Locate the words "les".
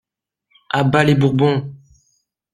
1.03-1.13